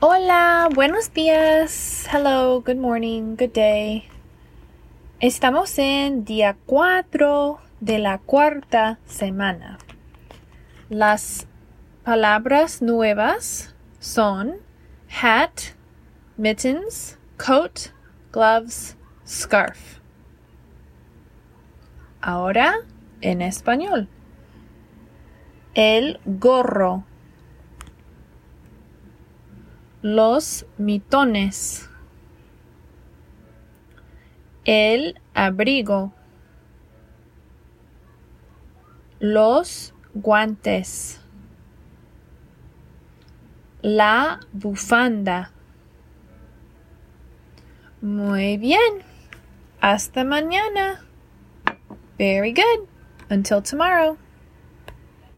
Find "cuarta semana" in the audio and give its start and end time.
8.18-9.78